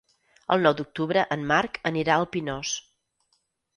El 0.55 0.63
nou 0.67 0.75
d'octubre 0.79 1.25
en 1.37 1.45
Marc 1.53 1.77
anirà 1.93 2.15
al 2.17 2.27
Pinós. 2.37 2.73